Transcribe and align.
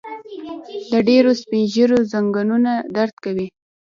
د 0.91 0.93
ډيرو 1.09 1.31
سپين 1.41 1.63
ږيرو 1.73 1.97
ځنګنونه 2.11 2.71
درد 2.95 3.15
کوي. 3.23 3.47